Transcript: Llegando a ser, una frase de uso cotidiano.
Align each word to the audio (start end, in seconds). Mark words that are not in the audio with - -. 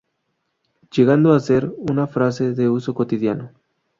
Llegando 0.91 1.31
a 1.31 1.39
ser, 1.39 1.71
una 1.77 2.07
frase 2.07 2.55
de 2.55 2.67
uso 2.69 2.95
cotidiano. 2.95 3.51